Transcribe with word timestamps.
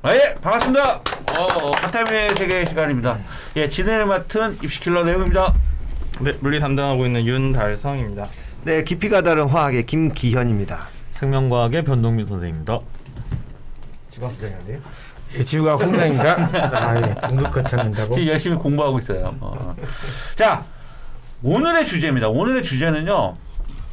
아, 0.00 0.14
예, 0.14 0.32
반갑습니다. 0.40 0.94
어, 0.94 1.70
카타미의 1.72 2.36
세계 2.36 2.64
시간입니다. 2.64 3.18
예, 3.56 3.68
진행을 3.68 4.06
맡은 4.06 4.56
입시킬러 4.62 5.02
내용입니다. 5.02 5.52
네, 6.20 6.32
물리 6.40 6.60
담당하고 6.60 7.04
있는 7.04 7.26
윤달성입니다. 7.26 8.28
네, 8.62 8.84
깊이가 8.84 9.22
다른 9.22 9.48
화학의 9.48 9.86
김기현입니다. 9.86 10.86
생명과학의 11.12 11.82
변동민 11.82 12.26
선생입니다. 12.26 12.78
지방부장이네요. 14.10 14.78
예, 15.36 15.42
지우가 15.42 15.74
홍명입니다. 15.74 16.36
아, 16.78 16.96
예, 16.96 17.14
등급 17.28 17.50
거창한다고. 17.50 18.14
지금 18.14 18.28
열심히 18.28 18.56
공부하고 18.56 19.00
있어요. 19.00 19.34
어. 19.40 19.74
자, 20.36 20.64
오늘의 21.42 21.88
주제입니다. 21.88 22.28
오늘의 22.28 22.62
주제는요, 22.62 23.32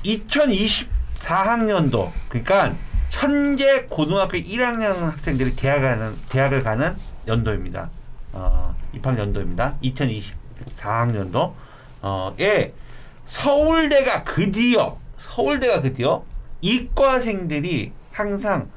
2024학년도, 0.06 2.12
그러니까 2.30 2.76
현재 3.10 3.86
고등학교 3.90 4.38
1학년 4.38 4.94
학생들이 5.00 5.56
대학 5.56 5.82
가는, 5.82 6.16
대학을 6.30 6.64
가는 6.64 6.96
연도입니다. 7.28 7.90
어, 8.34 8.76
입학 8.94 9.18
연도입니다. 9.18 9.76
2024학년도. 9.82 11.54
어, 12.02 12.36
예, 12.40 12.72
서울대가 13.26 14.24
드디어, 14.24 14.98
서울대가 15.18 15.82
드디어 15.82 16.24
이과생들이 16.62 17.92
항상 18.12 18.70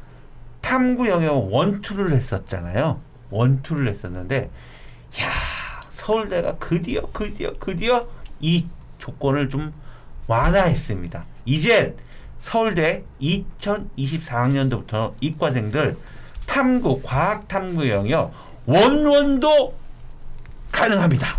탐구 0.60 1.08
영역 1.08 1.52
원투를 1.52 2.12
했었잖아요. 2.14 3.00
원투를 3.30 3.88
했었는데, 3.88 4.50
야 5.20 5.30
서울대가 5.92 6.56
드디어, 6.58 7.02
드디어, 7.12 7.52
드디어 7.60 8.06
이 8.40 8.66
조건을 8.98 9.50
좀 9.50 9.72
완화했습니다. 10.26 11.24
이제 11.44 11.96
서울대 12.40 13.02
2024학년도부터 13.20 15.14
이과생들 15.20 15.96
탐구, 16.46 17.02
과학 17.02 17.46
탐구 17.48 17.88
영역 17.88 18.32
원원도 18.66 19.74
가능합니다. 20.72 21.38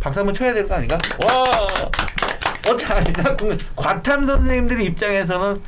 박수 0.00 0.20
한번 0.20 0.34
쳐야 0.34 0.52
되는 0.52 0.68
거 0.68 0.74
아닌가? 0.74 0.98
와! 1.24 1.44
어떻게 2.68 2.84
아니나? 2.92 3.36
과탐 3.76 4.26
선생님들 4.26 4.80
입장에서는 4.80 5.62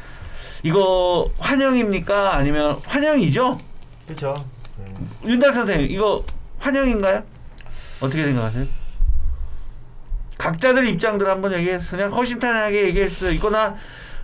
이거 0.63 1.31
환영입니까? 1.39 2.37
아니면 2.37 2.81
환영이죠? 2.85 3.61
그렇죠. 4.07 4.45
윤달 5.25 5.55
선생님 5.55 5.91
이거 5.91 6.25
환영인가요? 6.59 7.23
어떻게 8.01 8.25
생각하세요? 8.25 8.65
각자들 10.39 10.87
입장들 10.87 11.29
한번 11.29 11.53
얘기해서 11.53 11.91
그냥 11.91 12.13
허심탄회하게 12.13 12.87
얘기했어요. 12.87 13.31
이거나 13.31 13.77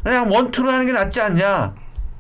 그냥 0.05 0.31
원투로 0.31 0.71
하는 0.71 0.87
게 0.87 0.93
낫지 0.93 1.21
않냐? 1.21 1.75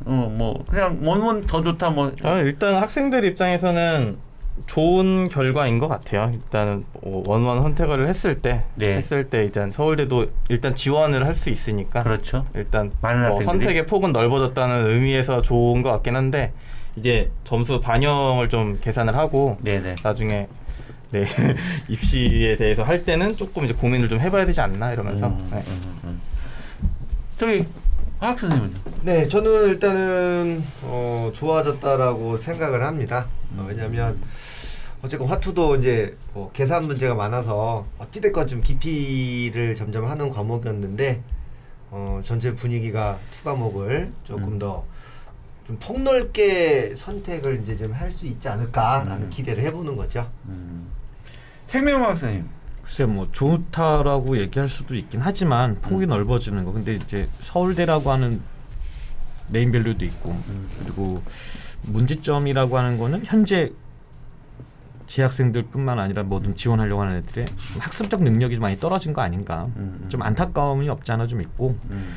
어 0.06 0.10
뭐 0.10 0.64
그냥 0.68 0.98
원원 1.02 1.40
더 1.42 1.62
좋다 1.62 1.90
뭐. 1.90 2.12
아, 2.24 2.38
일단 2.40 2.74
학생들 2.74 3.24
입장에서는 3.24 4.18
좋은 4.66 5.28
결과인 5.28 5.78
것 5.78 5.88
같아요. 5.88 6.30
일단은 6.32 6.84
뭐 7.02 7.22
원원 7.26 7.62
선택을 7.62 8.06
했을 8.08 8.40
때 8.42 8.64
네. 8.76 8.96
했을 8.96 9.28
때 9.30 9.42
일단 9.42 9.70
서울대도 9.70 10.26
일단 10.48 10.74
지원을 10.74 11.26
할 11.26 11.34
수 11.34 11.50
있으니까 11.50 12.02
그렇죠. 12.02 12.44
일단 12.54 12.90
뭐. 13.00 13.40
선택의 13.40 13.86
폭은 13.86 14.12
넓어졌다는 14.12 14.86
의미에서 14.88 15.42
좋은 15.42 15.82
것 15.82 15.90
같긴 15.90 16.14
한데 16.16 16.52
이제 16.96 17.30
점수 17.44 17.80
반영을 17.80 18.48
좀 18.48 18.78
계산을 18.80 19.16
하고 19.16 19.56
네네. 19.62 19.96
나중에 20.04 20.46
네 21.10 21.24
입시에 21.88 22.56
대해서 22.56 22.82
할 22.84 23.04
때는 23.04 23.36
조금 23.36 23.64
이제 23.64 23.74
고민을 23.74 24.08
좀 24.08 24.20
해봐야 24.20 24.46
되지 24.46 24.60
않나 24.60 24.92
이러면서 24.92 25.26
음, 25.28 25.48
네. 25.50 25.56
음, 25.58 25.98
음. 26.04 26.13
저기 27.38 27.66
화학 28.20 28.38
선생님은요? 28.38 28.74
네, 29.02 29.28
저는 29.28 29.68
일단은 29.70 30.64
어, 30.82 31.30
좋아졌다라고 31.34 32.36
생각을 32.36 32.82
합니다. 32.82 33.26
어, 33.56 33.66
왜냐하면 33.68 34.20
어쨌건 35.02 35.28
화투도 35.28 35.76
이제 35.76 36.16
뭐 36.32 36.50
계산 36.52 36.84
문제가 36.84 37.14
많아서 37.14 37.86
어찌됐건 37.98 38.48
좀 38.48 38.60
깊이를 38.62 39.76
점점 39.76 40.06
하는 40.06 40.30
과목이었는데 40.30 41.22
어, 41.90 42.22
전체 42.24 42.54
분위기가 42.54 43.18
투 43.32 43.44
과목을 43.44 44.12
조금 44.24 44.54
음. 44.54 44.58
더 44.58 45.18
좀 45.18 45.78
폭넓게 45.80 46.94
선택을 46.96 47.60
이제 47.62 47.76
좀 47.76 47.92
할 47.92 48.10
수 48.10 48.26
있지 48.26 48.48
않을까라는 48.48 49.26
음. 49.26 49.30
기대를 49.30 49.62
해보는 49.64 49.96
거죠. 49.96 50.30
음. 50.46 50.86
생명화학 51.66 52.18
선생님. 52.18 52.48
글쎄 52.84 53.06
뭐 53.06 53.28
좋다라고 53.32 54.38
얘기할 54.38 54.68
수도 54.68 54.94
있긴 54.94 55.20
하지만 55.22 55.76
폭이 55.80 56.06
넓어지는 56.06 56.64
거. 56.64 56.72
근데 56.72 56.94
이제 56.94 57.28
서울대라고 57.40 58.12
하는 58.12 58.40
네임밸류도 59.48 60.04
있고 60.04 60.30
음. 60.30 60.68
그리고 60.78 61.22
문제점이라고 61.82 62.78
하는 62.78 62.98
거는 62.98 63.22
현재 63.24 63.72
재학생들뿐만 65.06 65.98
아니라 65.98 66.22
뭐든 66.22 66.56
지원하려고 66.56 67.02
하는 67.02 67.16
애들의 67.16 67.46
학습적 67.78 68.22
능력이 68.22 68.58
많이 68.58 68.78
떨어진 68.78 69.12
거 69.12 69.22
아닌가. 69.22 69.64
음, 69.76 70.00
음. 70.02 70.08
좀 70.08 70.22
안타까움이 70.22 70.88
없지 70.88 71.10
않아 71.12 71.26
좀 71.26 71.40
있고 71.40 71.76
음. 71.90 72.14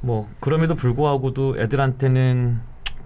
뭐 0.00 0.28
그럼에도 0.40 0.74
불구하고도 0.74 1.58
애들한테는 1.58 2.60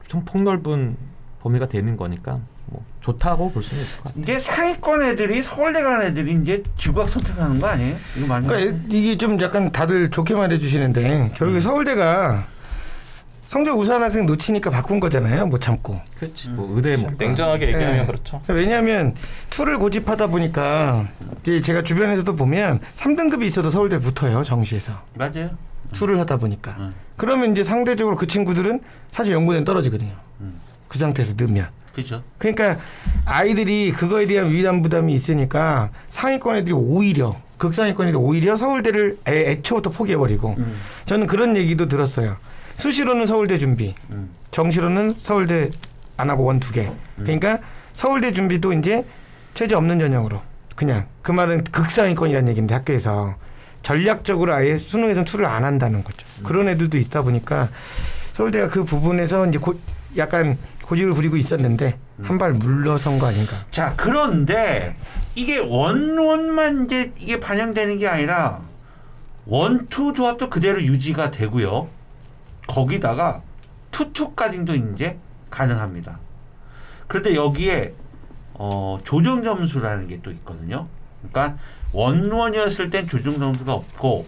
좀 0.08 0.24
폭넓은 0.24 0.96
범위가 1.40 1.66
되는 1.66 1.96
거니까 1.96 2.32
뭐 2.32 2.55
좋다고 3.06 3.52
볼 3.52 3.62
수는 3.62 3.82
있을 3.82 3.96
것 3.98 4.04
같아요. 4.04 4.22
이제 4.22 4.40
상위권 4.40 5.02
애들이 5.04 5.42
서울대 5.42 5.82
가는 5.82 6.06
애들이 6.06 6.34
이제 6.42 6.62
지구학 6.78 7.08
선택하는 7.08 7.60
거 7.60 7.68
아니에요? 7.68 7.96
이거 8.16 8.26
맞나요? 8.26 8.48
그러니까 8.48 8.84
이게 8.88 9.16
좀 9.16 9.40
약간 9.40 9.70
다들 9.70 10.10
좋게 10.10 10.34
말해 10.34 10.58
주시는데 10.58 11.32
결국에 11.36 11.60
서울대가 11.60 12.46
성적 13.46 13.78
우수한 13.78 14.02
학생 14.02 14.26
놓치니까 14.26 14.70
바꾼 14.70 14.98
거잖아요. 14.98 15.46
못 15.46 15.60
참고. 15.60 16.00
그렇지. 16.16 16.48
뭐 16.48 16.74
의대 16.74 16.96
뭐 16.96 17.12
냉정하게 17.16 17.68
얘기하면 17.68 17.98
네. 17.98 18.06
그렇죠. 18.06 18.42
왜냐하면 18.48 19.14
투를 19.50 19.78
고집하다 19.78 20.26
보니까 20.26 21.06
이제 21.42 21.60
제가 21.60 21.82
주변에서도 21.82 22.34
보면 22.34 22.80
3등급이 22.96 23.44
있어도 23.44 23.70
서울대 23.70 24.00
붙어요 24.00 24.42
정시에서 24.42 25.00
맞아요. 25.14 25.50
투를 25.92 26.18
하다 26.18 26.38
보니까 26.38 26.74
음. 26.80 26.94
그러면 27.16 27.52
이제 27.52 27.62
상대적으로 27.62 28.16
그 28.16 28.26
친구들은 28.26 28.80
사실 29.12 29.34
연구는 29.34 29.64
떨어지거든요. 29.64 30.10
음. 30.40 30.60
그 30.88 30.98
상태에서 30.98 31.34
넣으면. 31.38 31.68
그렇죠. 31.96 32.22
그러니까 32.36 32.76
아이들이 33.24 33.90
그거에 33.90 34.26
대한 34.26 34.50
위담 34.50 34.82
부담이 34.82 35.12
있으니까 35.14 35.88
상위권 36.08 36.56
애들이 36.56 36.74
오히려 36.74 37.36
극상위권 37.56 38.08
애들이 38.08 38.22
오히려 38.22 38.56
서울대를 38.56 39.16
애, 39.26 39.50
애초부터 39.52 39.88
포기해버리고 39.90 40.56
음. 40.58 40.76
저는 41.06 41.26
그런 41.26 41.56
얘기도 41.56 41.88
들었어요. 41.88 42.36
수시로는 42.76 43.24
서울대 43.24 43.56
준비, 43.56 43.94
음. 44.10 44.28
정시로는 44.50 45.14
서울대 45.16 45.70
안 46.18 46.28
하고 46.28 46.44
원 46.44 46.60
두 46.60 46.70
개. 46.72 46.90
그러니까 47.16 47.60
서울대 47.94 48.32
준비도 48.32 48.74
이제 48.74 49.06
최저 49.54 49.78
없는 49.78 49.98
전형으로 49.98 50.40
그냥 50.74 51.06
그 51.22 51.32
말은 51.32 51.64
극상위권이라는 51.64 52.48
얘기인데 52.50 52.74
학교에서 52.74 53.36
전략적으로 53.82 54.52
아예 54.52 54.76
수능에선 54.76 55.24
투를 55.24 55.46
안 55.46 55.64
한다는 55.64 56.04
거죠. 56.04 56.26
그런 56.44 56.68
애들도 56.68 56.98
있다 56.98 57.22
보니까 57.22 57.70
서울대가 58.34 58.68
그 58.68 58.84
부분에서 58.84 59.46
이제 59.46 59.58
고, 59.58 59.78
약간 60.18 60.58
고집을 60.86 61.14
부리고 61.14 61.36
있었는데 61.36 61.98
한 62.22 62.38
발 62.38 62.52
물러선 62.52 63.18
거 63.18 63.26
아닌가. 63.26 63.56
자 63.70 63.94
그런데 63.96 64.96
이게 65.34 65.58
원원만 65.58 66.84
이제 66.86 67.12
이게 67.18 67.40
반영되는 67.40 67.98
게 67.98 68.06
아니라 68.08 68.60
원투 69.46 70.12
조합도 70.14 70.48
그대로 70.50 70.82
유지가 70.82 71.30
되고요. 71.30 71.88
거기다가 72.66 73.42
투투까지도 73.90 74.74
이제 74.74 75.18
가능합니다. 75.50 76.18
그런데 77.06 77.34
여기에 77.34 77.94
어, 78.54 78.98
조정 79.04 79.42
점수라는 79.44 80.08
게 80.08 80.20
또 80.22 80.30
있거든요. 80.32 80.86
그러니까 81.20 81.58
원원이었을 81.92 82.90
땐 82.90 83.08
조정 83.08 83.38
점수가 83.38 83.72
없고 83.72 84.26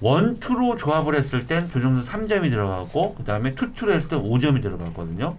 원투로 0.00 0.76
조합을 0.76 1.16
했을 1.16 1.46
땐 1.46 1.68
조정 1.70 1.94
점수 1.96 2.10
3점이 2.10 2.50
들어가고 2.50 3.14
그다음에 3.14 3.54
투투로 3.54 3.92
했을 3.94 4.08
때 4.08 4.16
5점이 4.16 4.62
들어갔거든요. 4.62 5.36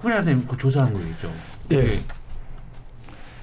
후배 0.00 0.14
선생님 0.14 0.46
그 0.46 0.56
조사한 0.56 0.92
거겠죠. 0.92 1.32
예. 1.72 2.00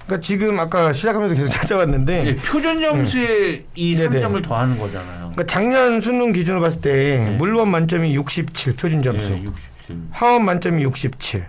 그러니까 0.05 0.21
지금 0.21 0.59
아까 0.59 0.93
시작하면서 0.93 1.35
계속 1.35 1.49
찾아봤는데 1.61 2.25
예, 2.27 2.35
표준 2.35 2.79
점수에 2.79 3.65
이 3.75 3.95
네네. 3.95 4.21
3점을 4.21 4.43
더하는 4.43 4.77
거잖아요. 4.77 5.17
그러니까 5.17 5.45
작년 5.45 5.99
수능 5.99 6.31
기준으로 6.31 6.61
봤을 6.61 6.81
때 6.81 7.17
네. 7.17 7.37
물원 7.37 7.69
만점이 7.69 8.13
67 8.15 8.75
표준 8.75 9.01
점수, 9.01 9.33
예, 9.33 9.43
67. 9.43 9.97
화원 10.11 10.45
만점이 10.45 10.83
67, 10.83 11.47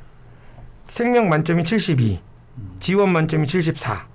생명 0.86 1.28
만점이 1.28 1.64
72, 1.64 2.20
지원 2.80 3.12
만점이 3.12 3.46
74. 3.46 4.06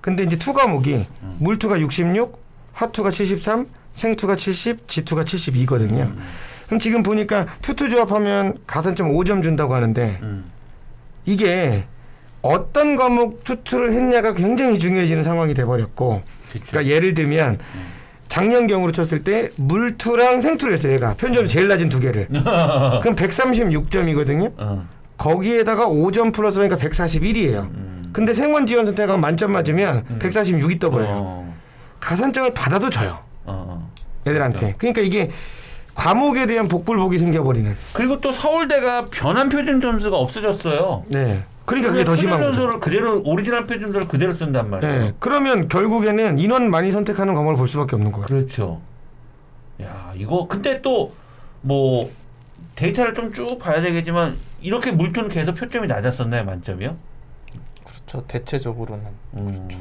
근데 0.00 0.22
이제 0.22 0.36
투 0.38 0.52
과목이 0.52 1.06
음. 1.22 1.36
물투가 1.40 1.80
66, 1.80 2.40
화투가 2.72 3.10
73, 3.10 3.66
생투가 3.92 4.36
70, 4.36 4.86
지투가 4.86 5.24
72거든요. 5.24 6.14
음, 6.66 6.68
그럼 6.68 6.78
지금 6.78 7.02
보니까 7.02 7.46
투투 7.62 7.88
조합하면 7.88 8.58
가산점 8.66 9.12
5점 9.12 9.42
준다고 9.42 9.74
하는데 9.74 10.18
음, 10.22 10.44
이게 11.24 11.84
어떤 12.42 12.96
과목 12.96 13.44
투투를 13.44 13.92
했냐가 13.92 14.34
굉장히 14.34 14.78
중요해지는 14.78 15.22
상황이 15.22 15.54
돼버렸고 15.54 16.22
그렇죠. 16.50 16.66
그러니까 16.70 16.92
예를 16.94 17.14
들면 17.14 17.58
음. 17.60 17.86
작년 18.28 18.65
걸로 18.65 18.92
쳤을 18.92 19.24
때 19.24 19.50
물투랑 19.56 20.40
생투를 20.40 20.74
했어요. 20.74 20.92
얘가 20.92 21.14
표점이 21.14 21.48
제일 21.48 21.68
낮은 21.68 21.88
두 21.88 22.00
개를. 22.00 22.28
그럼 23.00 23.14
136점이거든요. 23.14 24.52
어. 24.56 24.86
거기에다가 25.16 25.86
5점 25.86 26.32
플러스 26.34 26.58
하니까 26.58 26.76
141이에요. 26.76 27.60
음. 27.62 28.10
근데 28.12 28.34
생원 28.34 28.66
지원 28.66 28.84
선택하고 28.84 29.18
만점 29.18 29.52
맞으면 29.52 30.18
146이 30.18 30.80
떠버려요. 30.80 31.10
어. 31.12 31.54
가산점을 32.00 32.52
받아도 32.52 32.90
져요. 32.90 33.18
어. 33.44 33.90
애들한테. 34.26 34.74
그러니까 34.78 35.00
이게 35.00 35.30
과목에 35.96 36.46
대한 36.46 36.68
복불복이 36.68 37.18
생겨버리는. 37.18 37.74
그리고 37.92 38.20
또 38.20 38.30
서울대가 38.30 39.06
변환 39.06 39.48
표준 39.48 39.80
점수가 39.80 40.16
없어졌어요. 40.16 41.04
네. 41.08 41.42
그러니까 41.64 41.90
그게 41.90 42.04
더 42.04 42.14
심한 42.14 42.38
표준 42.38 42.52
거죠. 42.52 42.60
점수를 42.62 42.80
그대로 42.80 43.22
오리지널 43.24 43.66
표준 43.66 43.86
점수를 43.86 44.06
그대로 44.06 44.34
쓴단 44.34 44.70
말이에요. 44.70 44.98
네. 44.98 45.14
그러면 45.18 45.66
결국에는 45.68 46.38
인원 46.38 46.70
많이 46.70 46.92
선택하는 46.92 47.34
과목을 47.34 47.56
볼 47.56 47.66
수밖에 47.66 47.96
없는 47.96 48.12
거예요. 48.12 48.26
그렇죠. 48.26 48.80
야 49.82 50.12
이거 50.16 50.46
근데 50.46 50.80
또 50.80 51.12
뭐 51.62 52.08
데이터를 52.76 53.14
좀 53.14 53.32
쭉 53.32 53.58
봐야 53.58 53.80
되겠지만 53.80 54.36
이렇게 54.60 54.92
물투는 54.92 55.30
계속 55.30 55.54
표점이 55.54 55.88
낮았었나요 55.88 56.44
만점이요? 56.44 56.96
그렇죠. 57.84 58.24
대체적으로는 58.28 59.04
음. 59.34 59.68
그 59.68 59.76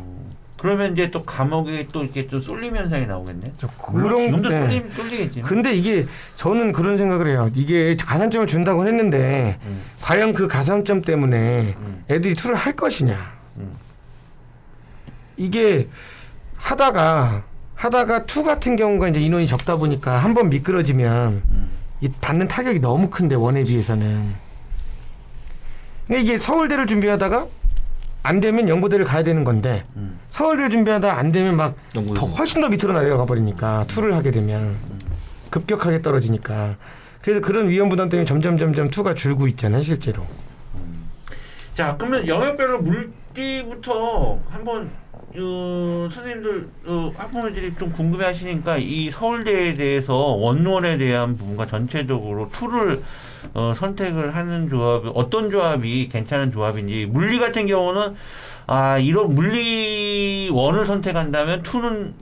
러면 0.65 0.93
이제 0.93 1.09
또 1.11 1.23
감옥에 1.23 1.87
또 1.91 2.03
이렇게 2.03 2.27
또 2.27 2.41
쏠림 2.41 2.75
현상이 2.75 3.05
나오겠네. 3.05 3.53
그런 3.77 4.25
지금도 4.25 4.49
네. 4.49 4.59
쏠림 4.61 4.91
쏠리겠지만. 4.91 5.49
근데 5.49 5.73
이게 5.73 6.05
저는 6.35 6.71
그런 6.71 6.97
생각을 6.97 7.27
해요. 7.27 7.49
이게 7.55 7.95
가산점을 7.95 8.47
준다고 8.47 8.85
했는데 8.87 9.57
음. 9.65 9.81
과연 10.01 10.33
그 10.33 10.47
가산점 10.47 11.01
때문에 11.01 11.75
음. 11.77 12.03
애들이 12.09 12.33
투를 12.33 12.55
할 12.55 12.73
것이냐. 12.73 13.33
음. 13.57 13.71
이게 15.37 15.87
하다가 16.57 17.43
하다가 17.75 18.25
투 18.25 18.43
같은 18.43 18.75
경우가 18.75 19.09
이제 19.09 19.19
인원이 19.21 19.47
적다 19.47 19.75
보니까 19.75 20.17
한 20.17 20.33
번 20.33 20.49
미끄러지면 20.49 21.41
음. 21.51 21.69
이 22.01 22.09
받는 22.21 22.47
타격이 22.47 22.79
너무 22.79 23.09
큰데 23.09 23.35
원에 23.35 23.63
비해서는. 23.63 24.33
그러니까 26.07 26.23
이게 26.23 26.37
서울대를 26.37 26.87
준비하다가 26.87 27.47
안 28.25 28.39
되면 28.39 28.67
연고대를 28.67 29.05
가야 29.05 29.23
되는 29.23 29.43
건데 29.43 29.83
음. 29.95 30.19
서울대 30.29 30.67
준비하다 30.67 31.15
안 31.15 31.31
되면 31.31 31.55
막 31.55 31.75
더. 31.93 32.01
훨씬 32.25 32.59
더 32.59 32.69
밑으로 32.69 32.99
내려가 32.99 33.25
버리니까 33.25 33.85
투를 33.87 34.15
하게 34.15 34.31
되면 34.31 34.75
급격하게 35.51 36.01
떨어지니까 36.01 36.75
그래서 37.21 37.39
그런 37.39 37.69
위험 37.69 37.87
부담 37.87 38.09
때문에 38.09 38.25
점점 38.25 38.57
점점 38.57 38.89
투가 38.89 39.13
줄고 39.13 39.47
있잖아요 39.47 39.83
실제로. 39.83 40.25
자 41.75 41.95
그러면 41.97 42.27
영역별로 42.27 42.81
물리부터 42.81 44.39
한번 44.49 44.89
어, 45.37 46.09
선생님들 46.11 46.67
어, 46.87 47.13
학부모들이 47.15 47.75
좀 47.77 47.91
궁금해하시니까 47.91 48.77
이 48.77 49.11
서울대에 49.11 49.75
대해서 49.75 50.15
원론에 50.15 50.97
대한 50.97 51.37
부분과 51.37 51.67
전체적으로 51.67 52.49
투를 52.51 53.03
어, 53.53 53.73
선택을 53.75 54.35
하는 54.35 54.69
조합 54.69 55.03
어떤 55.15 55.51
조합이 55.51 56.09
괜찮은 56.09 56.51
조합인지 56.51 57.05
물리 57.05 57.39
같은 57.39 57.67
경우는 57.67 58.15
아 58.67 58.97
이런 58.97 59.33
물리 59.33 60.49
원을 60.51 60.85
선택한다면 60.85 61.63
투는 61.63 62.13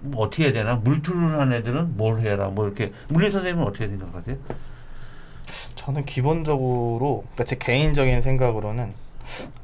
뭐 0.00 0.26
어떻게 0.26 0.44
해야 0.44 0.52
되나 0.52 0.76
물투를 0.76 1.40
한 1.40 1.52
애들은 1.52 1.96
뭘 1.96 2.20
해라 2.20 2.48
뭐 2.48 2.66
이렇게 2.66 2.92
물리 3.08 3.30
선생님은 3.30 3.66
어떻게 3.66 3.88
생각하세요? 3.88 4.36
저는 5.76 6.04
기본적으로 6.04 7.24
그러니까 7.32 7.44
제 7.44 7.56
개인적인 7.56 8.22
생각으로는 8.22 8.92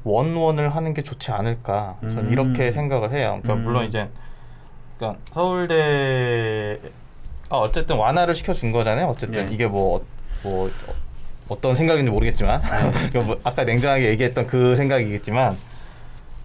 원원을 0.03 0.75
하는 0.75 0.93
게 0.93 1.01
좋지 1.03 1.31
않을까 1.31 1.97
저는 2.01 2.25
음. 2.25 2.31
이렇게 2.31 2.71
생각을 2.71 3.11
해요. 3.11 3.39
그러니까 3.41 3.53
음. 3.53 3.63
물론 3.63 3.85
이제 3.85 4.09
그러니까 4.97 5.19
서울대 5.31 6.79
아 7.49 7.57
어쨌든 7.57 7.97
완화를 7.97 8.35
시켜준 8.35 8.71
거잖아요. 8.71 9.07
어쨌든 9.07 9.47
네. 9.47 9.53
이게 9.53 9.67
뭐 9.67 10.05
뭐 10.43 10.69
어떤 11.49 11.75
생각인지 11.75 12.11
모르겠지만 12.11 12.61
그러니까 13.11 13.21
뭐 13.21 13.39
아까 13.43 13.63
냉정하게 13.63 14.09
얘기했던 14.09 14.47
그 14.47 14.75
생각이겠지만 14.75 15.57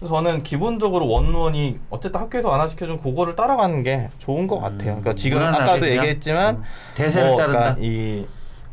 저는 0.07 0.43
기본적으로 0.43 1.07
원원이 1.07 1.79
어쨌든 1.89 2.21
학교에서 2.21 2.49
완화 2.49 2.67
시켜준 2.67 3.01
그거를 3.01 3.35
따라가는 3.35 3.81
게 3.81 4.09
좋은 4.19 4.45
것 4.45 4.59
같아요. 4.59 4.77
그러니까 5.01 5.15
지금 5.15 5.39
무난하게 5.39 5.63
아까도 5.63 5.79
그냥? 5.81 5.95
얘기했지만 5.97 6.55
음. 6.57 6.63
대세를 6.95 7.29
뭐, 7.29 7.37
따른다. 7.37 7.59
그러니까 7.59 7.81
이 7.81 8.25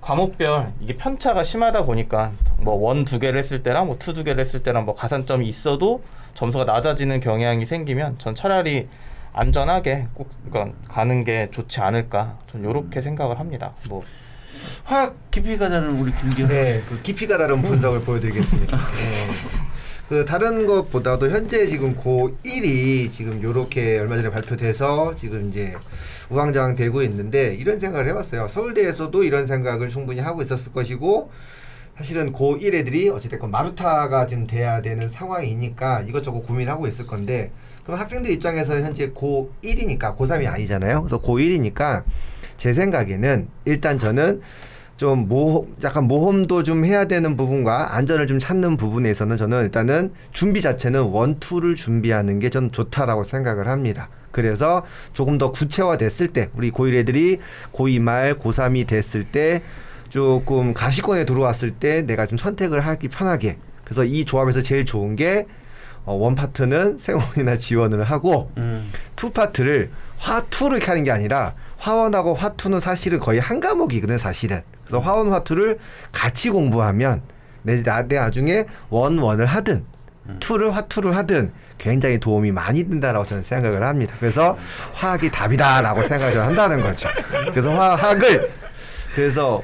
과목별 0.02 0.72
이게 0.80 0.96
편차가 0.98 1.42
심하다 1.42 1.84
보니까 1.84 2.32
뭐 2.58 2.74
one 2.90 3.06
두 3.06 3.18
개를 3.18 3.38
했을 3.38 3.62
때랑 3.62 3.86
뭐 3.86 3.96
two 3.98 4.12
두 4.12 4.22
개를 4.22 4.38
했을 4.44 4.62
때랑 4.62 4.84
뭐 4.84 4.94
가산점이 4.94 5.48
있어도 5.48 6.02
점수가 6.34 6.64
낮아지는 6.66 7.20
경향이 7.20 7.64
생기면 7.64 8.18
전 8.18 8.34
차라리 8.34 8.88
안전하게 9.32 10.08
꼭 10.12 10.28
그러니까 10.50 10.76
가는 10.88 11.24
게 11.24 11.48
좋지 11.50 11.80
않을까 11.80 12.36
전 12.48 12.62
이렇게 12.68 13.00
생각을 13.00 13.38
합니다. 13.40 13.72
뭐 13.88 14.04
화학 14.84 15.30
깊이가 15.30 15.68
다른 15.68 15.90
우리 16.00 16.14
김기현 16.14 16.48
네, 16.48 16.82
그 16.88 17.00
깊이가 17.02 17.38
다른 17.38 17.62
분석을 17.62 18.00
보여드리겠습니다. 18.02 18.76
네. 18.76 19.64
그 20.08 20.24
다른 20.26 20.66
것보다도 20.66 21.30
현재 21.30 21.66
지금 21.66 21.96
고 21.96 22.36
1이 22.44 23.10
지금 23.10 23.42
요렇게 23.42 23.98
얼마 23.98 24.16
전에 24.16 24.30
발표돼서 24.30 25.16
지금 25.16 25.48
이제 25.48 25.74
우왕좌왕 26.28 26.76
되고 26.76 27.02
있는데 27.02 27.54
이런 27.54 27.80
생각을 27.80 28.08
해봤어요. 28.08 28.48
서울대에서도 28.48 29.24
이런 29.24 29.46
생각을 29.46 29.88
충분히 29.88 30.20
하고 30.20 30.42
있었을 30.42 30.72
것이고 30.72 31.30
사실은 31.96 32.32
고1 32.32 32.74
애들이 32.74 33.08
어찌됐건 33.08 33.50
마루타가 33.50 34.26
지금 34.26 34.46
돼야 34.46 34.82
되는 34.82 35.08
상황이니까 35.08 36.02
이것저것 36.02 36.40
고민하고 36.42 36.86
있을 36.86 37.06
건데 37.06 37.50
그럼 37.84 38.00
학생들 38.00 38.30
입장에서 38.32 38.74
현재 38.80 39.10
고 39.10 39.52
1이니까 39.62 40.16
고 40.16 40.24
3이 40.24 40.50
아니잖아요. 40.50 41.02
그래서 41.02 41.18
고 41.18 41.38
1이니까 41.38 42.02
제 42.56 42.72
생각에는 42.72 43.48
일단 43.66 43.98
저는 43.98 44.40
좀 44.96 45.28
모, 45.28 45.66
약간 45.82 46.04
모험도 46.04 46.62
좀 46.62 46.84
해야 46.84 47.06
되는 47.06 47.36
부분과 47.36 47.96
안전을 47.96 48.26
좀 48.26 48.38
찾는 48.38 48.76
부분에서는 48.76 49.36
저는 49.36 49.62
일단은 49.64 50.12
준비 50.32 50.60
자체는 50.60 51.02
원투를 51.02 51.74
준비하는 51.74 52.38
게전 52.38 52.70
좋다라고 52.70 53.24
생각을 53.24 53.66
합니다. 53.68 54.08
그래서 54.30 54.84
조금 55.12 55.36
더 55.36 55.50
구체화 55.50 55.96
됐을 55.96 56.28
때 56.28 56.48
우리 56.54 56.70
고1 56.70 56.94
애들이 56.94 57.38
고2 57.72 58.00
말 58.00 58.38
고3이 58.38 58.86
됐을 58.86 59.24
때 59.24 59.62
조금 60.10 60.74
가시권에 60.74 61.24
들어왔을 61.24 61.72
때 61.72 62.02
내가 62.02 62.26
좀 62.26 62.38
선택을 62.38 62.80
하기 62.80 63.08
편하게 63.08 63.56
그래서 63.84 64.04
이 64.04 64.24
조합에서 64.24 64.62
제일 64.62 64.84
좋은 64.84 65.16
게 65.16 65.46
어, 66.04 66.14
원 66.14 66.34
파트는 66.34 66.98
생원이나 66.98 67.56
지원을 67.58 68.04
하고 68.04 68.50
음. 68.58 68.90
투 69.16 69.30
파트를 69.30 69.90
화투를 70.18 70.78
이렇게 70.78 70.90
하는 70.90 71.04
게 71.04 71.10
아니라 71.10 71.54
화원하고 71.78 72.34
화투는 72.34 72.80
사실은 72.80 73.20
거의 73.20 73.40
한 73.40 73.60
과목이거든 73.60 74.18
사실은. 74.18 74.62
그래서 74.84 75.00
화one 75.00 75.32
화two를 75.32 75.78
같이 76.12 76.50
공부하면 76.50 77.22
내, 77.62 77.82
나, 77.82 78.06
내 78.06 78.16
나중에 78.16 78.66
one 78.90 79.18
one을 79.18 79.46
하든 79.46 79.84
투를 80.40 80.74
화투를 80.74 81.16
하든 81.16 81.52
굉장히 81.76 82.18
도움이 82.18 82.52
많이 82.52 82.84
된다라고 82.88 83.26
저는 83.26 83.42
생각을 83.42 83.82
합니다. 83.82 84.14
그래서 84.18 84.56
화학이 84.94 85.30
답이다라고 85.30 86.02
생각을 86.04 86.38
한다는 86.40 86.80
거죠. 86.82 87.08
그래서 87.50 87.72
화학을 87.72 88.50
그래서 89.14 89.62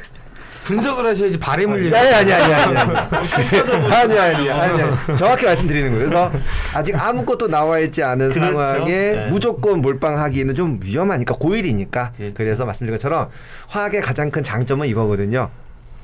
분석을 0.64 1.06
하셔야지 1.06 1.38
바램을 1.38 1.84
얘기. 1.86 1.96
아니 1.96 2.08
아니 2.14 2.32
아니 2.32 2.54
아니 2.54 4.18
아니 4.18 4.18
아니 4.18 4.50
아니 4.50 5.16
정확히 5.16 5.44
말씀드리는 5.44 5.90
거예요. 5.90 6.08
그래서 6.08 6.32
아직 6.74 6.94
아무것도 6.96 7.48
나와 7.48 7.78
있지 7.80 8.02
않은 8.02 8.32
그렇죠? 8.32 8.52
상황에 8.52 8.90
네. 8.90 9.26
무조건 9.28 9.80
몰빵하기는 9.82 10.54
좀 10.54 10.78
위험하니까 10.82 11.34
고일이니까 11.34 12.12
그렇죠. 12.16 12.34
그래서 12.34 12.64
말씀드린 12.66 12.96
것처럼 12.98 13.30
화학의 13.68 14.02
가장 14.02 14.30
큰 14.30 14.42
장점은 14.42 14.86
이거거든요. 14.88 15.50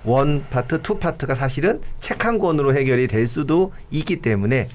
one 0.05 0.45
파트, 0.51 0.83
two 0.83 0.99
파트가 0.99 1.35
사실은 1.35 1.81
책 2.01 2.25
한 2.25 2.39
권으로 2.39 2.75
해결이 2.75 3.09
될 3.09 3.27
수도 3.27 3.73
있기 3.91 4.23
때문에 4.23 4.69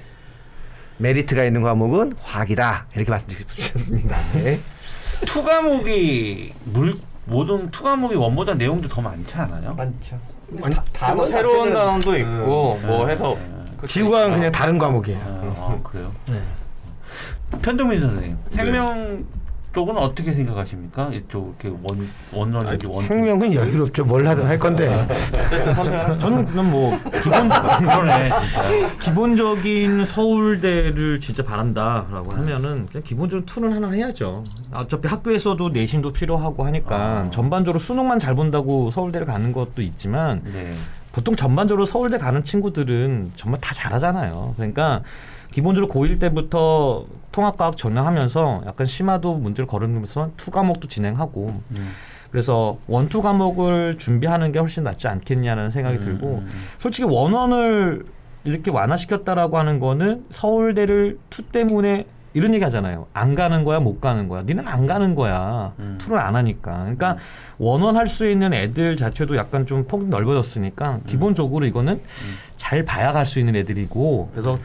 메리트가 0.97 1.43
있는 1.43 1.63
과목은 1.63 2.13
화학이다 2.21 2.85
이렇게 2.95 3.09
말씀드리고 3.09 3.49
싶습니다. 3.53 4.17
네. 4.33 4.59
two 5.25 5.43
과목이 5.43 6.53
물 6.65 6.95
모든 7.25 7.69
two 7.71 7.83
과목이 7.83 8.15
one보다 8.15 8.53
내용도 8.53 8.87
더 8.87 9.01
많지 9.01 9.33
않아요? 9.35 9.73
많죠. 9.75 10.19
아니, 10.63 10.75
단어 10.91 11.15
뭐 11.15 11.25
새로운 11.25 11.69
자체는- 11.69 11.73
단원도 11.73 12.17
있고 12.17 12.79
음. 12.81 12.87
뭐 12.87 13.05
네. 13.05 13.11
해서 13.11 13.35
네. 13.35 13.63
그- 13.77 13.87
지구과는 13.87 14.31
그냥 14.31 14.51
다른 14.51 14.77
과목이에요. 14.77 15.19
아, 15.19 15.55
아, 15.57 15.79
그래요. 15.83 16.11
네. 16.27 16.41
편동민 17.61 17.99
선생님, 17.99 18.37
생명 18.51 19.25
쪽은 19.73 19.97
어떻게 19.97 20.33
생각하십니까? 20.33 21.09
이쪽 21.13 21.55
이렇게 21.59 21.77
원 21.81 22.09
원론인지 22.33 22.87
원 22.87 23.05
생명은 23.05 23.53
여유롭죠. 23.53 24.03
뭘 24.03 24.27
하든 24.27 24.45
할 24.45 24.59
건데. 24.59 25.07
선택을 25.75 26.19
저는 26.19 26.45
그냥 26.45 26.71
뭐 26.71 26.99
기본 27.23 27.49
그러네 27.49 28.29
진짜. 28.29 28.97
기본적인 28.99 30.05
서울대를 30.05 31.19
진짜 31.21 31.43
바란다라고 31.43 32.31
하면은 32.31 32.87
그냥 32.87 33.03
기본적으로 33.03 33.45
투는 33.45 33.73
하나 33.73 33.91
해야죠. 33.91 34.43
어차피 34.73 35.07
학교에서도 35.07 35.69
내신도 35.69 36.11
필요하고 36.11 36.65
하니까 36.65 36.95
아. 36.95 37.29
전반적으로 37.31 37.79
수능만 37.79 38.19
잘 38.19 38.35
본다고 38.35 38.91
서울대를 38.91 39.25
가는 39.25 39.53
것도 39.53 39.81
있지만 39.81 40.41
네. 40.43 40.73
보통 41.13 41.35
전반적으로 41.35 41.85
서울대 41.85 42.17
가는 42.17 42.43
친구들은 42.43 43.31
정말 43.35 43.61
다 43.61 43.73
잘하잖아요. 43.73 44.53
그러니까 44.57 45.01
기본적으로 45.51 45.91
고1 45.91 46.19
때부터 46.19 47.05
통합과학 47.31 47.77
전형하면서 47.77 48.63
약간 48.65 48.87
심화도 48.87 49.35
문제를 49.35 49.67
거론하면서 49.67 50.31
two 50.37 50.51
과목도 50.51 50.87
진행하고 50.87 51.61
음. 51.71 51.91
그래서 52.31 52.77
one 52.87 53.04
two 53.04 53.21
과목을 53.21 53.97
준비하는 53.97 54.51
게 54.51 54.59
훨씬 54.59 54.83
낫지 54.83 55.07
않겠냐는 55.07 55.69
생각이 55.69 55.97
음, 55.97 56.03
들고 56.03 56.27
음, 56.27 56.49
음. 56.51 56.63
솔직히 56.79 57.07
one 57.11 57.42
one을 57.42 58.05
이렇게 58.43 58.71
완화시켰다라고 58.71 59.57
하는 59.57 59.79
거는 59.79 60.25
서울대를 60.29 61.19
two 61.29 61.43
때문에 61.43 62.05
이런 62.33 62.53
얘기 62.53 62.63
하잖아요. 62.63 63.07
안 63.11 63.35
가는 63.35 63.65
거야, 63.65 63.81
못 63.81 63.99
가는 63.99 64.29
거야. 64.29 64.41
니는 64.43 64.65
안 64.65 64.85
가는 64.85 65.15
거야. 65.15 65.73
음. 65.79 65.97
two를 65.99 66.17
안 66.17 66.37
하니까. 66.37 66.77
그러니까 66.77 67.17
one 67.57 67.77
one 67.77 67.97
할 67.97 68.07
수 68.07 68.29
있는 68.29 68.53
애들 68.53 68.95
자체도 68.95 69.35
약간 69.35 69.65
좀폭 69.65 70.07
넓어졌으니까 70.07 70.91
음. 70.95 71.01
기본적으로 71.05 71.65
이거는 71.65 71.99
잘 72.55 72.85
봐야 72.85 73.11
갈 73.11 73.25
수 73.25 73.39
있는 73.39 73.57
애들이고 73.57 74.29
그래서 74.31 74.59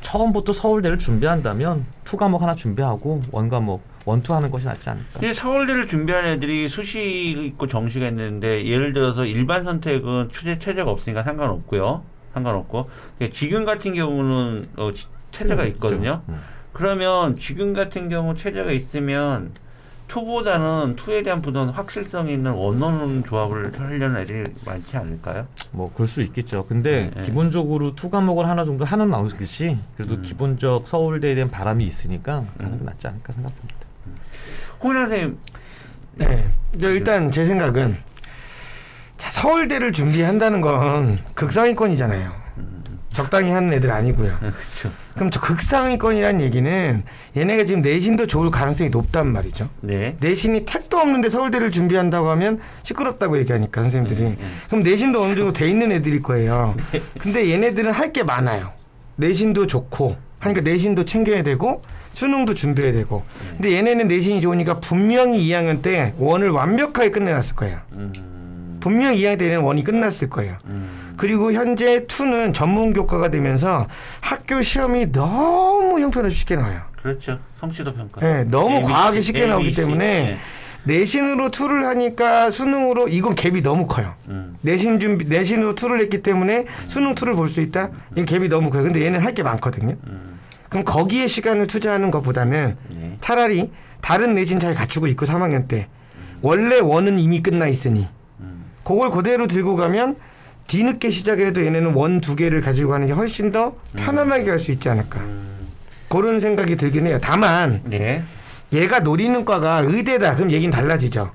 처음부터 0.00 0.52
서울대를 0.52 0.98
준비한다면 0.98 1.86
two 2.04 2.16
과목 2.16 2.42
하나 2.42 2.54
준비하고 2.54 3.22
one 3.30 3.48
과목 3.48 3.82
one 4.06 4.20
two 4.20 4.34
하는 4.34 4.50
것이 4.50 4.64
낫지 4.66 4.88
않을까. 4.90 5.06
근데 5.12 5.34
서울대를 5.34 5.86
준비하는 5.88 6.30
애들이 6.30 6.68
수시 6.68 7.32
있고 7.46 7.68
정시가 7.68 8.08
있는데 8.08 8.66
예를 8.66 8.92
들어서 8.94 9.24
일반 9.26 9.62
선택은 9.64 10.30
최저 10.32 10.58
최저가 10.58 10.90
없으니까 10.90 11.22
상관없고요. 11.22 12.02
상관없고 12.32 12.88
지금 13.32 13.64
같은 13.64 13.92
경우는 13.94 14.68
어, 14.76 14.92
최- 14.92 15.06
최저가 15.32 15.64
있거든요. 15.66 16.22
음. 16.28 16.40
그러면 16.72 17.38
지금 17.38 17.74
같은 17.74 18.08
경우 18.08 18.34
최저가 18.36 18.70
있으면 18.72 19.52
two보다는 20.10 20.96
two에 20.96 21.22
대한 21.22 21.40
부분 21.40 21.68
확실성 21.68 22.28
있는 22.28 22.50
one 22.50 22.87
one 22.87 23.24
조합을 23.24 23.78
하려는 23.78 24.20
애들이 24.20 24.44
많지 24.66 24.96
않을까요? 24.96 25.46
뭐 25.70 25.90
그럴 25.94 26.08
수 26.08 26.20
있겠죠. 26.22 26.66
근데 26.66 27.10
네, 27.14 27.20
네. 27.20 27.22
기본적으로 27.22 27.94
two 27.94 28.10
과목을 28.10 28.48
하나 28.48 28.64
정도 28.64 28.84
하는 28.84 29.08
나오듯이 29.08 29.78
그래도 29.96 30.16
음. 30.16 30.22
기본적 30.22 30.88
서울대에 30.88 31.36
대한 31.36 31.48
바람이 31.48 31.86
있으니까 31.86 32.44
하는 32.60 32.78
게 32.78 32.84
낫지 32.84 33.06
않을까 33.06 33.32
생각합니다. 33.32 33.76
홍인환 34.82 35.08
선생님 35.08 35.38
네. 36.16 36.50
일단 36.80 37.30
제 37.30 37.46
생각은 37.46 37.96
자, 39.16 39.30
서울대를 39.30 39.92
준비한다는 39.92 40.60
건 40.60 41.18
극상위권이잖아요. 41.34 42.39
적당히 43.12 43.50
하는 43.50 43.72
애들 43.72 43.90
아니고요. 43.90 44.36
그렇죠. 44.38 44.90
그럼 45.14 45.30
저 45.30 45.40
극상위권이라는 45.40 46.40
얘기는 46.40 47.02
얘네가 47.36 47.64
지금 47.64 47.82
내신도 47.82 48.26
좋을 48.26 48.50
가능성이 48.50 48.90
높단 48.90 49.32
말이죠. 49.32 49.68
네. 49.80 50.16
내신이 50.20 50.64
택도 50.64 50.98
없는데 50.98 51.28
서울대를 51.28 51.70
준비한다고 51.72 52.28
하면 52.30 52.60
시끄럽다고 52.82 53.38
얘기하니까 53.38 53.82
선생님들이 53.82 54.22
네. 54.22 54.36
그럼 54.68 54.82
내신도 54.84 55.20
어느 55.22 55.34
정도 55.34 55.52
돼 55.52 55.68
있는 55.68 55.90
애들일 55.92 56.22
거예요. 56.22 56.76
근데 57.18 57.50
얘네들은 57.50 57.90
할 57.92 58.10
게 58.12 58.22
많아요. 58.24 58.72
내신도 59.16 59.66
좋고 59.66 60.16
하니까 60.40 60.62
내신도 60.62 61.04
챙겨야 61.04 61.42
되고 61.44 61.82
수능도 62.12 62.54
준비해야 62.54 62.92
되고 62.92 63.22
근데 63.56 63.72
얘네는 63.76 64.08
내신이 64.08 64.40
좋으니까 64.40 64.80
분명히 64.80 65.46
2학년 65.46 65.80
때 65.82 66.12
one을 66.18 66.50
완벽하게 66.50 67.10
끝내놨을 67.10 67.54
거예요. 67.54 67.78
음, 67.92 68.78
분명히 68.80 69.20
2학년 69.20 69.38
때는 69.38 69.60
one이 69.60 69.84
끝났을 69.84 70.28
거예요. 70.30 70.56
음, 70.64 70.88
그리고 71.16 71.52
현재 71.52 72.04
two는 72.06 72.54
전문 72.54 72.92
교과가 72.92 73.30
되면서 73.30 73.86
학교 74.20 74.62
시험이 74.62 75.10
너무 75.12 76.00
형편없이 76.00 76.36
쉽게 76.38 76.56
나와요. 76.56 76.80
그렇죠. 77.02 77.38
성취도 77.58 77.94
평가. 77.94 78.20
네, 78.20 78.44
너무 78.44 78.76
ABC, 78.76 78.92
과하게 78.92 79.20
쉽게 79.20 79.46
나오기 79.46 79.64
ABC. 79.66 79.82
때문에 79.82 80.06
네. 80.06 80.38
내신으로 80.84 81.50
two를 81.50 81.84
하니까 81.86 82.50
수능으로 82.50 83.08
이건 83.08 83.34
갭이 83.34 83.62
너무 83.62 83.86
커요. 83.86 84.14
음, 84.28 84.56
내신 84.62 84.98
준비 84.98 85.26
내신으로 85.26 85.74
two를 85.74 86.00
했기 86.00 86.22
때문에 86.22 86.64
수능 86.86 87.14
two를 87.14 87.34
볼수 87.34 87.60
있다. 87.60 87.90
이건 88.12 88.24
갭이 88.26 88.48
너무 88.48 88.70
커요. 88.70 88.84
근데 88.84 89.04
얘는 89.04 89.20
할 89.20 89.34
게 89.34 89.42
많거든요. 89.42 89.96
음, 90.06 90.38
그럼 90.70 90.84
거기에 90.84 91.26
시간을 91.26 91.66
투자하는 91.66 92.10
것보다는 92.10 92.76
네. 92.94 93.16
차라리 93.20 93.70
다른 94.00 94.34
내신 94.34 94.58
잘 94.58 94.74
갖추고 94.74 95.06
있고 95.08 95.26
3학년 95.26 95.68
때 95.68 95.88
원래 96.42 96.78
one은 96.80 97.18
이미 97.18 97.42
끝나 97.42 97.66
있으니 97.66 98.08
음, 98.40 98.64
그걸 98.82 99.10
그대로 99.10 99.46
들고 99.46 99.76
가면 99.76 100.16
뒤늦게 100.74 101.10
시작을 101.10 101.48
해도 101.48 101.64
얘네는 101.64 101.94
one 101.94 102.20
두 102.20 102.36
개를 102.36 102.60
가지고 102.60 102.90
가는 102.90 103.06
게 103.08 103.12
훨씬 103.12 103.50
더 103.50 103.74
편안하게 103.96 104.44
갈수 104.44 104.70
있지 104.70 104.88
않을까. 104.88 105.20
그런 106.08 106.38
생각이 106.38 106.76
들긴 106.76 107.06
해요. 107.08 107.18
다만 107.20 107.80
네. 107.84 108.22
얘가 108.72 109.00
노리는 109.00 109.44
과가 109.44 109.82
의대다. 109.84 110.36
그럼 110.36 110.52
얘기는 110.52 110.70
달라지죠. 110.72 111.32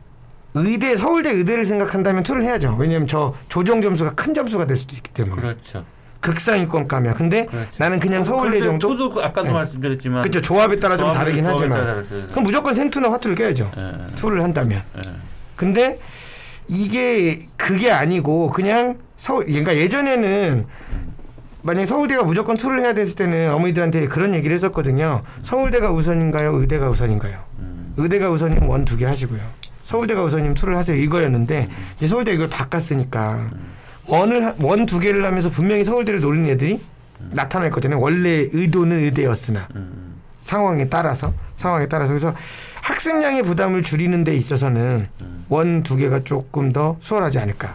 의대 0.54 0.96
서울대 0.96 1.32
의대를 1.32 1.66
생각한다면 1.66 2.24
two를 2.24 2.44
해야죠. 2.44 2.78
왜냐하면 2.80 3.08
저 3.08 3.34
조정 3.50 3.82
점수가 3.82 4.14
큰 4.14 4.34
점수가 4.34 4.68
될 4.68 4.78
수도 4.78 4.96
있기 4.96 5.12
때문에. 5.12 5.42
그렇죠. 5.42 5.84
극상위권과면. 6.22 7.14
근데 7.16 7.46
그렇죠. 7.48 7.68
나는 7.78 8.00
그냥 8.00 8.24
서울대 8.24 8.62
정도. 8.62 8.88
저도 8.90 9.12
그 9.12 9.22
아까도 9.22 9.48
네. 9.48 9.54
말씀드렸지만 9.54 10.22
그렇죠. 10.22 10.42
조합에 10.42 10.80
따라 10.80 10.96
좀 10.96 11.10
조합을- 11.10 11.14
다르긴 11.14 11.46
하지만. 11.46 11.86
따라. 11.86 12.04
그럼 12.32 12.44
무조건 12.44 12.74
생투나 12.74 13.12
화투를 13.12 13.36
껴야죠. 13.36 13.70
예, 13.76 14.16
two를 14.16 14.42
한다면. 14.42 14.82
예. 14.98 15.02
근데 15.58 16.00
이게 16.70 17.48
그게 17.58 17.92
아니고 17.92 18.50
그냥 18.50 18.98
서울 19.18 19.46
그러니까 19.46 19.76
예전에는 19.76 20.66
만약에 21.64 21.86
서울대가 21.86 22.24
무조건 22.24 22.56
two를 22.56 22.82
해야 22.82 22.94
됐을 22.94 23.16
때는 23.16 23.52
어머니들한테 23.54 24.08
그런 24.08 24.36
얘기를 24.36 24.54
했었거든요. 24.56 25.24
서울대가 25.42 25.92
우선인가요? 25.92 26.54
의대가 26.60 26.90
우선인가요? 26.90 27.40
음, 27.60 27.94
의대가 27.98 28.30
우선이면 28.30 28.64
one 28.70 28.86
두 28.86 28.98
개 28.98 29.06
하시고요. 29.06 29.40
서울대가 29.84 30.24
우선이면 30.24 30.54
two를 30.56 30.78
하세요. 30.78 30.96
이거였는데 30.96 31.68
이제 31.98 32.08
서울대 32.08 32.34
이걸 32.34 32.48
바꿨으니까 32.50 33.50
원을 34.08 34.54
원 34.62 34.86
두 34.86 35.00
개를 35.00 35.26
하면서 35.26 35.50
분명히 35.50 35.84
서울대를 35.84 36.20
노리는 36.22 36.48
애들이 36.52 36.80
나타날 37.32 37.72
거잖아요. 37.72 38.00
원래 38.00 38.48
의도는 38.52 39.00
의대였으나 39.00 39.68
음, 39.76 40.16
상황에 40.40 40.88
따라서 40.90 41.34
상황에 41.58 41.88
따라서 41.88 42.10
그래서 42.10 42.36
학습량의 42.84 43.42
부담을 43.42 43.82
줄이는 43.82 44.24
데 44.24 44.36
있어서는 44.36 45.08
원 45.50 45.82
두 45.82 45.96
개가 45.96 46.24
조금 46.26 46.72
더 46.72 46.98
수월하지 47.00 47.40
않을까. 47.40 47.74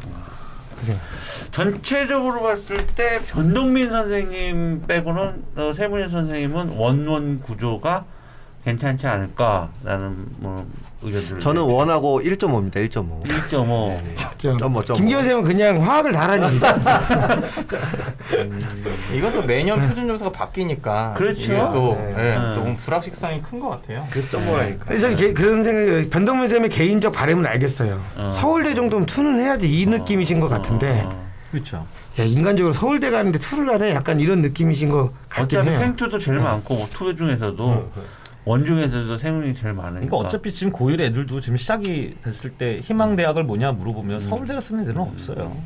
그 0.79 0.87
생각. 0.87 1.03
전체적으로 1.53 2.43
봤을 2.43 2.87
때 2.95 3.21
변동민 3.29 3.91
선생님 3.91 4.85
빼고는 4.87 5.45
어, 5.57 5.73
세문희 5.77 6.09
선생님은 6.11 6.77
원원 6.77 7.41
구조가 7.43 8.05
괜찮지 8.65 9.07
않을까라는 9.07 10.27
뭐 10.39 10.67
의견들을 11.03 11.41
저는 11.41 11.63
원하고 11.63 12.21
1.5입니다. 12.21 12.75
1.5. 12.91 13.25
1.5 13.25 13.99
저, 14.37 14.57
점오, 14.59 14.83
점오. 14.85 14.97
김기현 14.99 15.25
쌤은 15.25 15.43
그냥 15.45 15.81
화학을 15.81 16.13
달아줍니다. 16.13 16.77
이것도 19.15 19.43
매년 19.43 19.89
표준 19.89 20.07
점수가 20.09 20.31
바뀌니까 20.33 21.15
그렇죠. 21.17 21.71
또 21.73 21.95
네. 21.99 22.15
예, 22.19 22.23
네. 22.39 22.55
조금 22.55 22.77
불확실성이 22.77 23.41
큰 23.43 23.59
것 23.61 23.71
같아요. 23.71 24.07
그래서 24.11 24.31
점오라니까. 24.31 24.85
그래서 24.87 25.01
저는 25.07 25.17
개- 25.17 25.33
그런 25.33 25.65
생각이 25.65 26.11
변동민 26.11 26.49
쌤의 26.49 26.69
개인적 26.69 27.13
바람은 27.15 27.47
알겠어요. 27.47 27.99
어. 28.17 28.31
서울대 28.31 28.75
정도면 28.75 29.07
투는 29.07 29.41
해야지 29.41 29.69
이 29.81 29.87
느낌이신 29.87 30.39
것 30.41 30.49
같은데 30.49 31.03
어, 31.07 31.30
그렇죠. 31.51 31.87
야 32.19 32.25
인간적으로 32.25 32.73
서울대 32.73 33.11
가는데 33.11 33.39
투를 33.39 33.73
하네 33.73 33.93
약간 33.95 34.21
이런 34.21 34.41
느낌이신 34.41 34.89
것 34.89 35.13
같긴 35.29 35.59
어차피 35.61 35.71
해요. 35.75 35.87
생투도 35.87 36.19
제일 36.19 36.39
많고 36.39 36.75
뭐 36.75 36.99
two 36.99 37.17
중에서도 37.17 37.91
one 38.45 38.65
중에서도 38.65 39.19
생one이 39.19 39.55
제일 39.55 39.75
많으니까 39.75 40.07
그러니까 40.07 40.17
어차피 40.17 40.51
지금 40.51 40.73
고1 40.73 41.01
애들도 41.01 41.41
지금 41.41 41.57
시작이 41.57 42.17
됐을 42.23 42.51
때 42.51 42.79
희망 42.83 43.17
대학을 43.17 43.45
뭐냐 43.45 43.73
물어보면 43.73 44.21
서울대를 44.21 44.63
쓰는 44.63 44.83
애들은 44.83 45.01
없어요. 45.01 45.57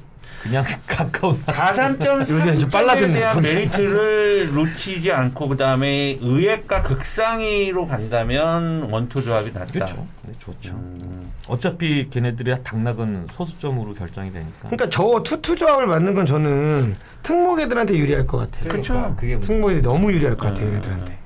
그냥 0.42 0.64
가까운 0.86 1.42
가산점 1.46 2.20
요새는 2.20 2.58
좀 2.58 2.70
빨라졌네, 2.70 3.14
대한. 3.14 3.40
메리트를 3.40 4.52
놓치지 4.54 5.10
않고 5.10 5.48
그다음에 5.48 6.18
의학과 6.20 6.82
극상위로 6.82 7.86
간다면 7.86 8.82
one 8.90 9.06
two 9.06 9.22
조합이 9.24 9.52
낫다. 9.52 9.72
그렇죠. 9.72 10.06
네, 10.22 10.32
좋죠. 10.38 10.74
음, 10.74 11.32
어차피 11.48 12.08
걔네들의 12.10 12.62
당락은 12.64 13.28
소수점으로 13.32 13.94
결정이 13.94 14.32
되니까. 14.32 14.52
그러니까 14.68 14.88
저 14.90 15.22
two 15.22 15.39
two 15.39 15.56
조합을 15.56 15.86
맞는 15.86 16.14
건 16.14 16.26
저는 16.26 16.96
특목 17.22 17.60
애들한테 17.60 17.96
유리할 17.96 18.26
것 18.26 18.38
같아요. 18.38 18.70
그렇죠. 18.70 19.14
그게 19.18 19.34
문제. 19.34 19.46
특목 19.48 19.70
애들이 19.70 19.82
너무 19.82 20.12
유리할 20.12 20.36
것 20.36 20.48
같아요 20.48 20.66
음. 20.66 20.72
얘네들한테. 20.74 21.18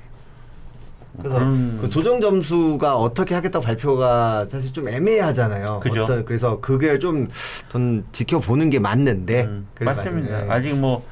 그래서 1.17 1.35
그런- 1.35 1.79
그 1.81 1.89
조정 1.89 2.21
점수가 2.21 2.95
어떻게 2.95 3.35
하겠다고 3.35 3.63
발표가 3.65 4.47
사실 4.49 4.71
좀 4.71 4.87
애매하잖아요. 4.87 5.79
그죠. 5.81 6.03
어떤- 6.03 6.25
그래서 6.25 6.59
그게 6.61 6.97
좀전 6.99 8.05
지켜보는 8.11 8.69
게 8.69 8.79
맞는데. 8.79 9.43
음, 9.43 9.67
맞습니다. 9.81 10.41
네. 10.41 10.49
아직 10.49 10.75
뭐, 10.75 11.03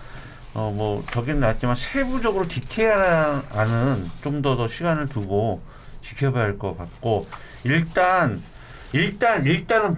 어, 0.53 0.71
뭐, 0.75 1.03
저긴 1.11 1.39
낫지만 1.39 1.75
세부적으로 1.75 2.47
디테일한은 2.47 4.09
좀 4.23 4.41
더 4.41 4.55
더 4.55 4.67
시간을 4.67 5.09
두고 5.09 5.61
지켜봐야 6.03 6.43
할 6.43 6.57
것 6.57 6.77
같고, 6.77 7.27
일단, 7.63 8.41
일단, 8.93 9.45
일단은 9.45 9.97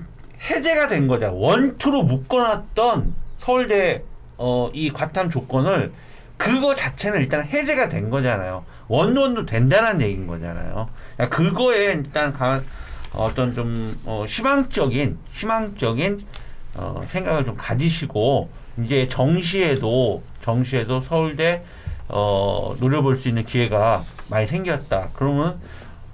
해제가 0.50 0.88
된 0.88 1.08
거죠. 1.08 1.32
원투로 1.38 2.04
묶어놨던 2.04 3.14
서울대, 3.42 4.04
어, 4.38 4.70
이 4.74 4.92
과탐 4.92 5.30
조건을 5.30 5.92
그거 6.40 6.74
자체는 6.74 7.20
일단 7.20 7.46
해제가 7.46 7.90
된 7.90 8.10
거잖아요. 8.10 8.64
원원도 8.88 9.46
된다는 9.46 10.02
얘기인 10.02 10.26
거잖아요. 10.26 10.90
그러니까 11.16 11.38
그거에 11.38 11.94
일단 11.94 12.34
가, 12.34 12.62
어떤 13.14 13.54
좀 13.54 14.00
어, 14.06 14.24
희망적인 14.26 15.18
희망적인 15.34 16.22
어, 16.76 17.06
생각을 17.10 17.46
좀 17.46 17.56
가지시고 17.58 18.50
이제 18.84 19.10
정시에도 19.12 20.24
정시에도 20.42 21.02
서울대 21.02 21.62
어, 22.08 22.74
노려볼 22.80 23.18
수 23.18 23.28
있는 23.28 23.46
기회가 23.46 24.02
많이 24.30 24.48
생겼다. 24.48 25.10
그러면 25.14 25.60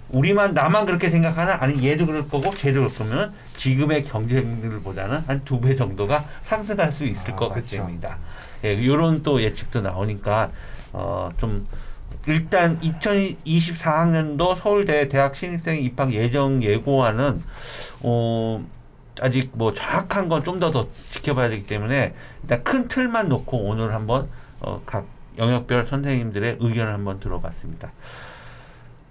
우리만 0.10 0.56
나만 0.56 0.88
그렇게 0.88 1.12
생각하나? 1.12 1.58
아니 1.62 1.88
얘도 1.88 2.08
그럴 2.08 2.28
거고 2.28 2.50
쟤도 2.50 2.82
그럴 2.82 2.94
거면 2.94 3.34
지금의 3.58 4.04
경쟁률보다는 4.04 5.24
한 5.28 5.42
두 5.46 5.60
배 5.62 5.76
정도가 5.76 6.26
상승할 6.44 6.92
수 6.92 7.06
있을 7.06 7.34
아, 7.34 7.36
것 7.36 7.50
그렇죠. 7.50 7.78
같습니다. 7.78 8.18
예, 8.64 8.74
이런 8.74 9.22
또 9.24 9.42
예측도 9.42 9.82
나오니까 9.82 10.50
어, 10.94 11.30
좀 11.38 11.66
일단 12.28 12.80
2024학년도 12.80 14.58
서울대 14.62 15.08
대학 15.10 15.36
신입생 15.36 15.82
입학 15.84 16.12
예정 16.14 16.64
예고와는 16.64 17.44
어, 18.02 18.66
아직 19.22 19.52
뭐 19.54 19.74
정확한 19.74 20.28
건 20.30 20.44
좀 20.44 20.60
더 20.60 20.72
더 20.72 20.88
지켜봐야 21.12 21.50
되기 21.50 21.66
때문에 21.66 22.14
일단 22.44 22.64
큰 22.64 22.88
틀만 22.88 23.30
놓고 23.30 23.58
오늘 23.66 23.94
한번 23.94 24.28
어, 24.60 24.82
각 24.86 25.06
영역별 25.38 25.88
선생님들의 25.88 26.58
의견을 26.60 26.94
한번 26.94 27.20
들어봤습니다. 27.20 27.92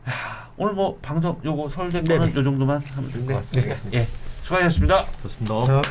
하, 0.04 0.48
오늘 0.56 0.74
뭐 0.74 0.98
방송 1.00 1.38
요거 1.44 1.70
서울대 1.70 2.02
거는. 2.02 2.34
요 2.36 2.42
정도만 2.42 2.82
하면 2.94 3.10
될것 3.12 3.50
네, 3.52 3.68
같습니다. 3.68 3.98
예, 3.98 4.06
수고하셨습니다. 4.44 5.06
좋습니다. 5.22 5.64
자, 5.64 5.82